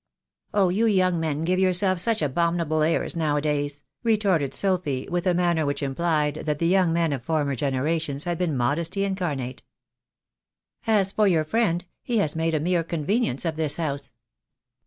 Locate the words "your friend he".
11.27-12.17